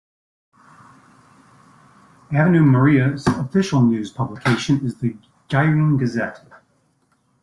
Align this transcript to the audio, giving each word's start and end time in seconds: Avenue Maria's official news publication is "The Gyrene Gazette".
Avenue 2.33 2.61
Maria's 2.65 3.27
official 3.27 3.83
news 3.83 4.11
publication 4.11 4.83
is 4.83 4.95
"The 4.97 5.15
Gyrene 5.47 5.97
Gazette". 5.99 6.41